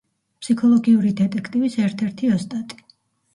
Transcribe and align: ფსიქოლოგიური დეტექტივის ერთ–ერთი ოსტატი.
ფსიქოლოგიური 0.45 1.11
დეტექტივის 1.19 1.77
ერთ–ერთი 1.85 2.31
ოსტატი. 2.39 2.81